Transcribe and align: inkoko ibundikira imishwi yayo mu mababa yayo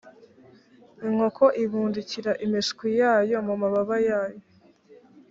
inkoko 1.07 1.43
ibundikira 1.63 2.31
imishwi 2.45 2.87
yayo 3.01 3.37
mu 3.47 3.53
mababa 3.61 3.95
yayo 4.07 4.39